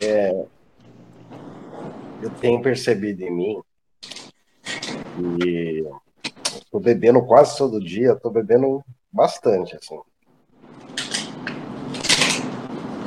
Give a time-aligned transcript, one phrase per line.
[0.00, 0.46] é,
[2.22, 3.62] eu tenho percebido em mim
[5.38, 5.84] e
[6.70, 9.98] tô bebendo quase todo dia, tô bebendo bastante, assim.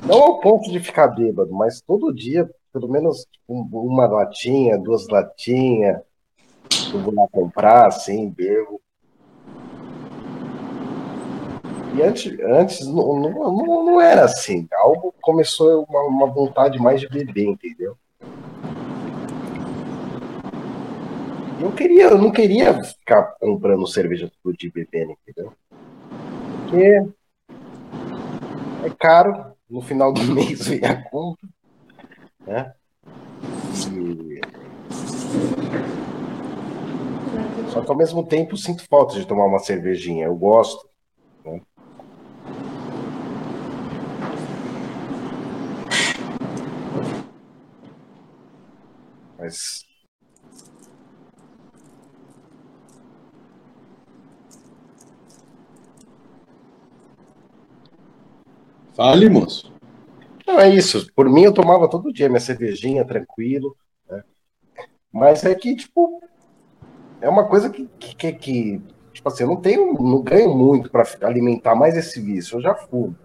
[0.05, 6.01] Não ao ponto de ficar bêbado, mas todo dia, pelo menos uma latinha, duas latinhas,
[6.91, 8.78] eu vou lá comprar, assim, bebo.
[12.01, 14.67] Antes, antes não, não, não era assim.
[14.73, 17.97] Algo começou uma, uma vontade mais de beber, entendeu?
[21.61, 25.51] Eu queria, eu não queria ficar comprando cerveja todo dia bebendo, entendeu?
[26.63, 27.03] Porque
[28.85, 31.47] é caro, no final do mês vem a conta,
[32.47, 32.73] né?
[37.71, 40.89] Só que ao mesmo tempo sinto falta de tomar uma cervejinha, eu gosto.
[41.45, 41.61] Né?
[49.39, 49.87] Mas
[58.99, 59.71] Fale, moço.
[60.45, 61.09] Não, é isso.
[61.13, 63.73] Por mim, eu tomava todo dia minha cervejinha, tranquilo.
[64.09, 64.21] Né?
[65.09, 66.21] Mas é que, tipo,
[67.21, 68.81] é uma coisa que, que, que,
[69.13, 72.57] tipo assim, eu não tenho, não ganho muito para alimentar mais esse vício.
[72.57, 73.15] Eu já fumo.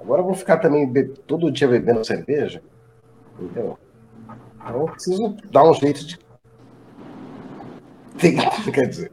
[0.00, 0.90] Agora eu vou ficar também
[1.26, 2.62] todo dia bebendo cerveja.
[3.38, 3.78] Entendeu?
[4.60, 6.18] Então eu preciso dar um jeito de.
[8.18, 8.36] Tem,
[8.72, 9.12] quer dizer,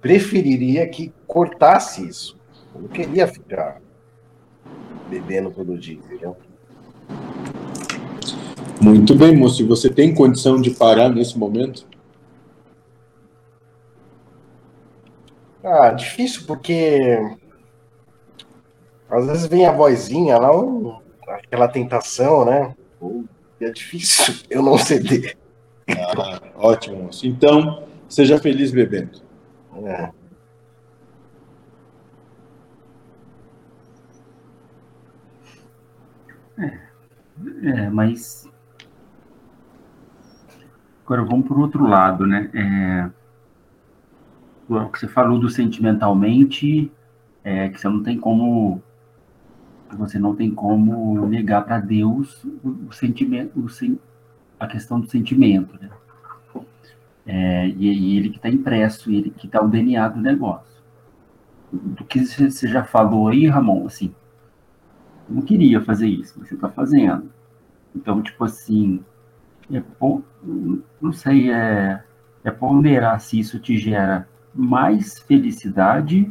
[0.00, 2.38] preferiria que cortasse isso.
[2.74, 3.80] Eu não queria ficar
[5.08, 6.36] bebendo todo dia, entendeu?
[8.80, 9.62] Muito bem, moço.
[9.62, 11.86] E você tem condição de parar nesse momento?
[15.62, 16.98] Ah, difícil porque
[19.08, 20.50] às vezes vem a vozinha lá,
[21.28, 22.74] aquela tentação, né?
[23.62, 25.36] É difícil eu não ceder.
[25.88, 27.26] Ah, ótimo, moço.
[27.26, 29.20] Então, seja feliz bebendo.
[29.84, 30.10] É.
[37.62, 38.48] É, mas.
[41.04, 42.50] Agora vamos para o outro lado, né?
[42.54, 43.10] É,
[44.68, 46.90] o que você falou do sentimentalmente,
[47.44, 48.82] é que você não tem como.
[49.96, 53.66] Você não tem como negar para Deus o, o sentimento, o,
[54.58, 55.90] a questão do sentimento, né?
[57.24, 60.72] É, e, e ele que está impresso, ele que está o DNA do negócio.
[61.72, 64.14] Do que você já falou aí, Ramon, assim,
[65.28, 67.30] eu não queria fazer isso, mas você está fazendo.
[67.94, 69.02] Então, tipo assim,
[69.72, 69.82] é,
[71.00, 72.02] não sei, é,
[72.44, 76.30] é ponderar se isso te gera mais felicidade,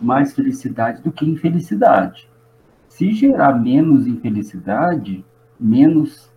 [0.00, 2.28] mais felicidade do que infelicidade.
[2.88, 5.24] Se gerar menos infelicidade,
[5.58, 6.32] menos,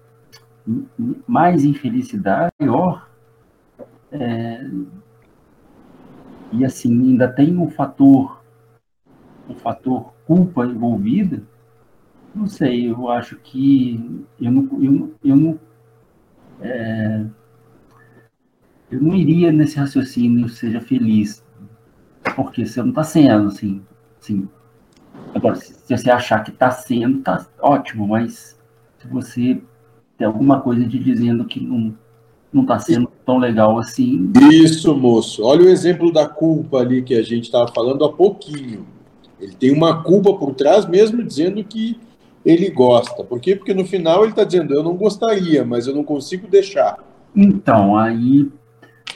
[1.28, 3.10] mais infelicidade, maior.
[4.12, 4.70] É,
[6.52, 8.44] e assim, ainda tem um fator,
[9.48, 11.44] um fator culpa envolvida,
[12.34, 15.60] não sei, eu acho que eu não, eu, eu não,
[16.62, 17.26] é,
[18.92, 21.44] eu não iria nesse raciocínio seja feliz,
[22.44, 23.82] porque você não está sendo, assim,
[24.20, 24.48] assim.
[25.34, 28.58] Agora, se, se você achar que está sendo, tá ótimo, mas
[28.98, 29.62] se você
[30.18, 31.96] tem alguma coisa de dizendo que não
[32.52, 34.32] não está sendo tão legal assim.
[34.52, 35.44] Isso, moço.
[35.44, 38.86] Olha o exemplo da culpa ali que a gente estava falando há pouquinho.
[39.40, 42.00] Ele tem uma culpa por trás, mesmo dizendo que
[42.44, 43.24] ele gosta.
[43.24, 43.56] Por quê?
[43.56, 46.98] Porque no final ele está dizendo, eu não gostaria, mas eu não consigo deixar.
[47.36, 48.50] Então, aí.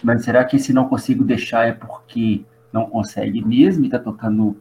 [0.04, 2.42] Mas será que se não consigo deixar é porque
[2.74, 4.58] não consegue mesmo e está tocando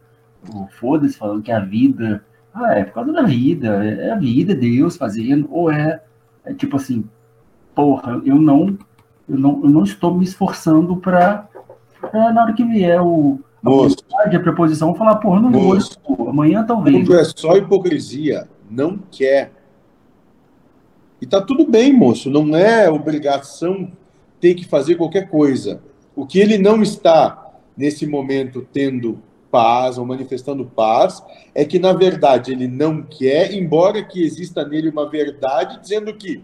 [0.53, 2.25] o foda-se, falando que a vida.
[2.55, 6.03] Ah, é por causa da vida, é a vida, Deus fazendo, ou é,
[6.45, 7.05] é tipo assim,
[7.75, 8.77] porra, eu não,
[9.27, 11.49] eu não, eu não estou me esforçando para
[12.13, 13.97] na hora que vier o, Moço.
[14.15, 15.97] A, a preposição falar, porra, não Moço.
[16.07, 17.07] vou, amanhã talvez.
[17.07, 19.53] Tudo é só hipocrisia não quer.
[21.21, 23.93] E tá tudo bem, moço, não é obrigação
[24.41, 25.81] ter que fazer qualquer coisa.
[26.17, 27.42] O que ele não está
[27.77, 31.23] nesse momento tendo paz ou manifestando paz
[31.55, 36.43] é que na verdade ele não quer, embora que exista nele uma verdade dizendo que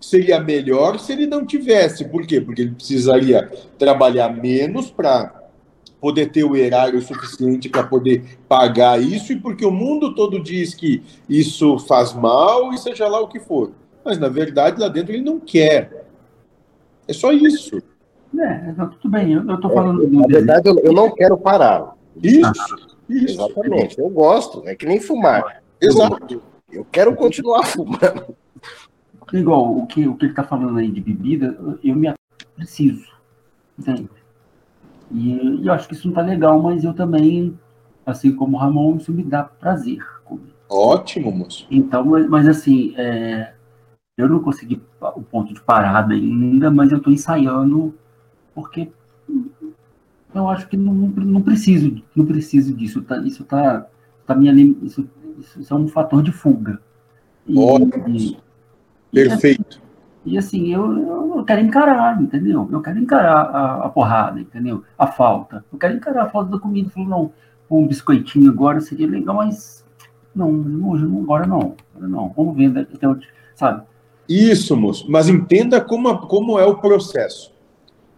[0.00, 2.04] seria melhor se ele não tivesse.
[2.04, 2.40] Por quê?
[2.40, 5.42] Porque ele precisaria trabalhar menos para
[6.00, 10.74] poder ter o erário suficiente para poder pagar isso, e porque o mundo todo diz
[10.74, 13.70] que isso faz mal e seja lá o que for.
[14.04, 16.08] Mas, na verdade, lá dentro ele não quer.
[17.06, 17.80] É só isso.
[18.38, 20.02] É, tudo bem, eu estou falando.
[20.02, 21.94] É, na verdade, eu, eu, não quero parar.
[22.22, 22.52] Isso,
[23.08, 23.42] isso.
[23.42, 25.62] Exatamente, eu gosto, é que nem fumar.
[25.80, 26.42] Exato.
[26.70, 28.34] Eu quero continuar fumando.
[29.32, 32.12] Igual o que, o que ele está falando aí de bebida, eu me
[32.56, 33.06] preciso.
[33.78, 34.08] Entende?
[35.10, 37.58] E, e eu acho que isso não está legal, mas eu também,
[38.04, 40.02] assim como o Ramon, isso me dá prazer.
[40.24, 40.52] Comigo.
[40.68, 41.66] Ótimo, moço.
[41.70, 43.52] Então, mas, mas assim, é,
[44.16, 47.94] eu não consegui o ponto de parada ainda, mas eu estou ensaiando
[48.54, 48.90] porque
[50.34, 53.02] eu acho que não, não preciso, não preciso disso.
[53.02, 53.86] Tá, isso tá,
[54.26, 54.52] tá minha,
[54.82, 55.08] isso,
[55.38, 56.80] isso é um fator de fuga.
[57.46, 58.08] E, Ótimo.
[58.08, 58.36] E,
[59.12, 59.80] Perfeito.
[60.24, 62.68] E assim, eu, eu quero encarar, entendeu?
[62.70, 64.84] Eu quero encarar a, a, porrada, entendeu?
[64.96, 65.64] A falta.
[65.72, 66.90] Eu quero encarar a falta da comida.
[66.90, 67.32] Falei, não,
[67.68, 69.84] um biscoitinho agora seria legal, mas
[70.34, 70.48] não,
[70.88, 71.74] hoje não, agora não.
[71.94, 72.32] Agora não.
[72.36, 73.82] Vamos ver até onde, sabe?
[74.28, 75.10] Isso, moço.
[75.10, 77.51] Mas entenda como, como é o processo.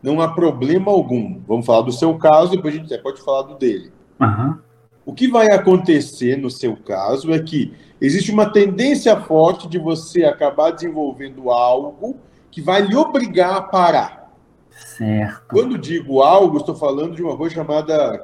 [0.04, 1.40] Não há problema algum.
[1.48, 3.90] Vamos falar do seu caso, depois a gente pode falar do dele.
[4.20, 4.58] Uhum.
[5.06, 10.26] O que vai acontecer no seu caso é que existe uma tendência forte de você
[10.26, 12.18] acabar desenvolvendo algo
[12.50, 14.30] que vai lhe obrigar a parar.
[14.70, 15.42] Certo.
[15.48, 18.20] Quando digo algo, estou falando de uma coisa chamada.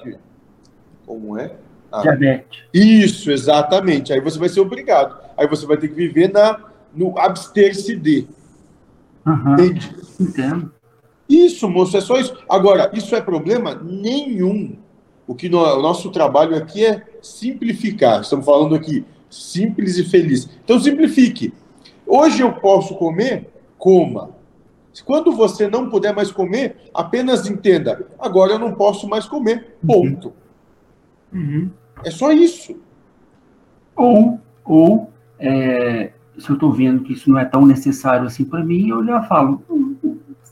[1.07, 1.57] Como é?
[1.91, 2.63] Ah, Diabetes.
[2.75, 4.13] Isso, exatamente.
[4.13, 5.17] Aí você vai ser obrigado.
[5.35, 6.61] Aí você vai ter que viver na,
[6.95, 8.29] no abster-se de.
[9.25, 9.55] Uhum.
[9.55, 9.97] Entende?
[10.21, 10.80] Entendo.
[11.31, 12.37] Isso, moço, é só isso.
[12.49, 14.77] Agora, isso é problema nenhum.
[15.29, 18.21] O que no, o nosso trabalho aqui é simplificar.
[18.21, 20.51] Estamos falando aqui simples e feliz.
[20.65, 21.55] Então simplifique.
[22.05, 23.49] Hoje eu posso comer,
[23.79, 24.31] coma.
[25.05, 28.09] Quando você não puder mais comer, apenas entenda.
[28.19, 29.77] Agora eu não posso mais comer.
[29.87, 30.33] Ponto.
[31.33, 31.71] Uhum.
[32.05, 32.75] É só isso.
[33.95, 38.65] Ou, ou é, se eu estou vendo que isso não é tão necessário assim para
[38.65, 39.90] mim, eu já falo, hum,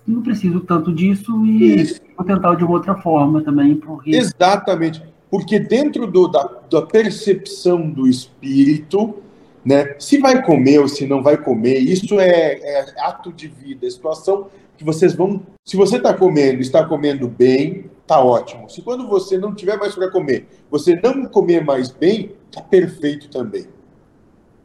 [0.09, 2.01] não preciso tanto disso e isso.
[2.17, 3.77] vou tentar de uma outra forma também.
[3.77, 4.11] Porque...
[4.17, 5.03] Exatamente.
[5.31, 9.17] Porque dentro do, da, da percepção do espírito,
[9.65, 13.87] né, se vai comer ou se não vai comer, isso é, é ato de vida,
[13.87, 15.43] é situação que vocês vão.
[15.65, 18.71] Se você está comendo, está comendo bem, tá ótimo.
[18.71, 23.29] Se quando você não tiver mais para comer, você não comer mais bem, tá perfeito
[23.29, 23.67] também.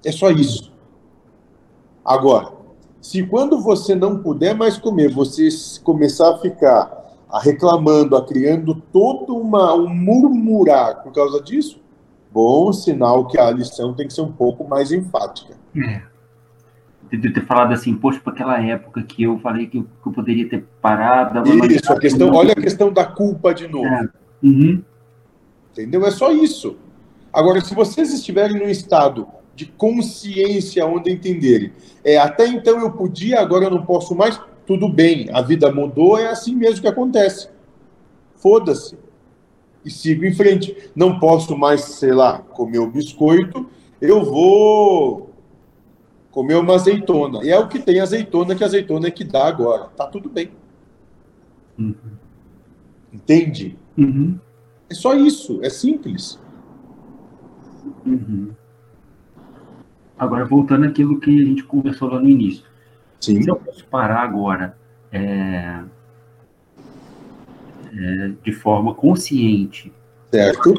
[0.05, 0.71] É só isso.
[2.05, 2.62] Agora,
[3.03, 5.49] se quando você não puder mais comer, você
[5.83, 11.81] começar a ficar a reclamando, a criando todo uma, um murmurar por causa disso,
[12.31, 15.53] bom sinal que a lição tem que ser um pouco mais enfática.
[15.75, 16.01] É.
[17.11, 20.13] De ter falado assim, poxa, para aquela época que eu falei que eu, que eu
[20.13, 21.43] poderia ter parado.
[21.69, 23.85] Isso, a questão, olha a questão da culpa de novo.
[23.85, 24.09] É.
[24.41, 24.81] Uhum.
[25.73, 26.05] Entendeu?
[26.05, 26.77] É só isso.
[27.33, 31.71] Agora, se vocês estiverem num estado de consciência onde entenderem,
[32.03, 36.17] é, até então eu podia, agora eu não posso mais, tudo bem, a vida mudou,
[36.17, 37.49] é assim mesmo que acontece.
[38.35, 38.97] Foda-se.
[39.85, 40.91] E sigo em frente.
[40.95, 43.69] Não posso mais, sei lá, comer o biscoito,
[44.01, 45.29] eu vou
[46.31, 47.43] comer uma azeitona.
[47.43, 49.85] E é o que tem azeitona, que azeitona é que dá agora.
[49.95, 50.51] Tá tudo bem.
[51.77, 51.95] Uhum.
[53.11, 53.77] Entende?
[53.97, 54.39] Uhum.
[54.89, 56.39] É só isso, é simples.
[58.05, 58.51] Uhum.
[60.17, 62.65] Agora, voltando àquilo que a gente conversou lá no início.
[63.19, 63.41] Sim.
[63.41, 64.77] Se eu posso parar agora
[65.11, 65.79] é,
[67.95, 69.93] é, de forma consciente.
[70.31, 70.73] Certo.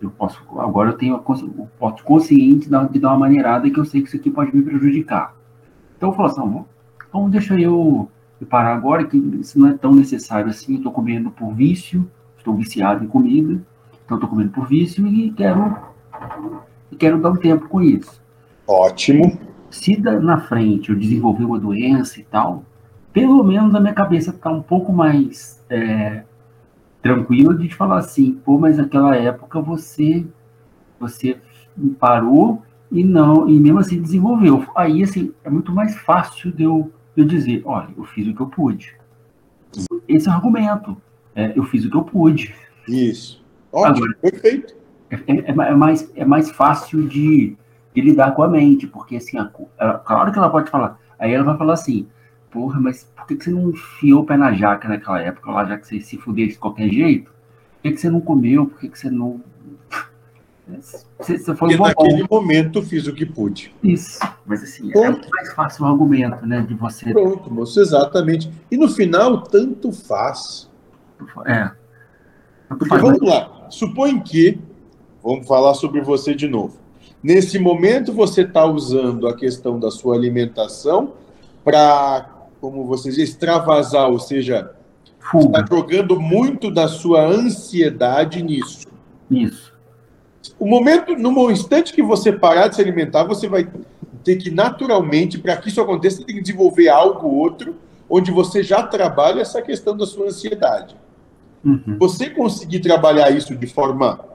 [0.00, 4.02] Eu posso, agora eu tenho o porte consciente de dar uma maneirada que eu sei
[4.02, 5.34] que isso aqui pode me prejudicar.
[5.96, 6.64] Então eu falo assim,
[7.08, 8.08] então deixa eu,
[8.40, 12.10] eu parar agora, que isso não é tão necessário assim, eu estou comendo por vício,
[12.36, 13.62] estou viciado em comida,
[14.04, 15.76] então estou comendo por vício e quero,
[16.98, 18.21] quero dar um tempo com isso.
[18.72, 19.38] Ótimo
[19.70, 22.64] se na frente eu desenvolver uma doença e tal,
[23.12, 26.24] pelo menos a minha cabeça está um pouco mais é,
[27.02, 30.26] tranquila de falar assim, pô, mas naquela época você
[31.00, 31.36] você
[31.98, 34.64] parou e não e mesmo assim desenvolveu.
[34.76, 38.34] Aí assim é muito mais fácil de eu, de eu dizer, olha, eu fiz o
[38.34, 38.94] que eu pude.
[40.06, 40.96] Esse é o argumento.
[41.34, 42.54] É, eu fiz o que eu pude.
[42.86, 43.42] Isso.
[43.72, 44.76] Ótimo, Agora, perfeito.
[45.10, 47.56] É, é, é, mais, é mais fácil de,
[47.94, 51.32] de lidar com a mente, porque assim, a, a, claro que ela pode falar, aí
[51.32, 52.06] ela vai falar assim,
[52.50, 55.64] porra, mas por que, que você não enfiou o pé na jaca naquela época lá,
[55.64, 57.30] já que você se fuder de qualquer jeito?
[57.30, 58.66] Por que, que você não comeu?
[58.66, 59.40] Por que, que você não.
[61.18, 63.74] Você, você foi Porque naquele momento fiz o que pude.
[63.82, 65.26] Isso, mas assim, é Pronto.
[65.26, 67.12] é mais fácil o argumento, né, de você.
[67.12, 68.50] Pronto, moço, exatamente.
[68.70, 70.70] E no final, tanto faz.
[71.44, 71.64] É.
[71.64, 73.28] Tanto Porque faz, vamos mas...
[73.28, 74.60] lá, supõe que,
[75.22, 76.81] vamos falar sobre você de novo.
[77.22, 81.12] Nesse momento, você está usando a questão da sua alimentação
[81.64, 82.28] para,
[82.60, 84.72] como vocês extravasar, ou seja,
[85.34, 88.88] está jogando muito da sua ansiedade nisso.
[89.30, 89.72] Isso.
[90.58, 93.68] O momento, no instante que você parar de se alimentar, você vai
[94.24, 97.76] ter que naturalmente, para que isso aconteça, tem que desenvolver algo outro,
[98.10, 100.96] onde você já trabalha essa questão da sua ansiedade.
[101.64, 101.96] Uhum.
[101.98, 104.31] Você conseguir trabalhar isso de forma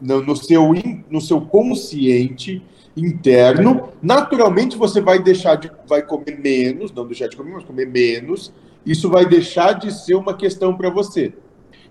[0.00, 0.72] no, no, seu,
[1.10, 2.62] no seu consciente
[2.96, 7.86] interno, naturalmente você vai deixar de vai comer menos, não deixar de comer, mas comer
[7.86, 8.52] menos.
[8.86, 11.32] Isso vai deixar de ser uma questão para você.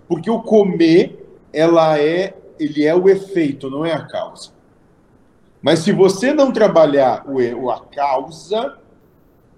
[0.06, 4.50] Porque o comer, ela é, ele é o efeito, não é a causa.
[5.60, 8.78] Mas se você não trabalhar o, a causa,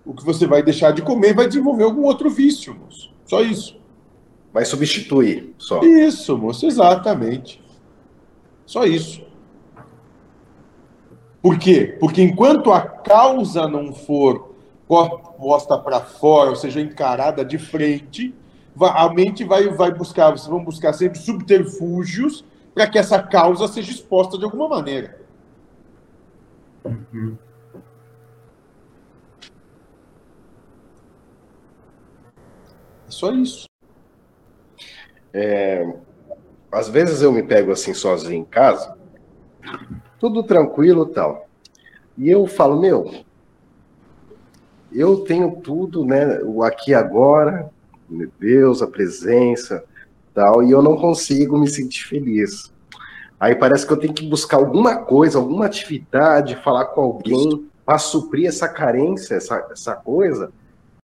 [0.05, 3.11] o que você vai deixar de comer vai desenvolver algum outro vício, moço.
[3.25, 3.76] Só isso.
[4.53, 5.83] Vai substituir, só.
[5.83, 7.61] Isso, moço, exatamente.
[8.66, 9.25] Só isso.
[11.40, 11.96] Por quê?
[12.00, 14.56] Porque enquanto a causa não for
[14.88, 18.35] posta para fora, ou seja, encarada de frente,
[18.80, 22.44] a mente vai, vai buscar, vocês vão buscar sempre subterfúgios
[22.75, 25.20] para que essa causa seja exposta de alguma maneira.
[26.85, 27.37] Uhum.
[33.06, 33.66] É só isso.
[35.32, 35.94] É,
[36.70, 38.96] às vezes eu me pego assim sozinho em casa,
[40.18, 41.49] tudo tranquilo tal.
[42.16, 43.11] E eu falo, meu,
[44.92, 46.40] eu tenho tudo, né?
[46.42, 47.70] O aqui agora,
[48.08, 49.85] meu Deus, a presença,
[50.32, 52.73] tal, e eu não consigo me sentir feliz.
[53.38, 57.99] Aí parece que eu tenho que buscar alguma coisa, alguma atividade, falar com alguém para
[57.99, 60.50] suprir essa carência, essa, essa coisa,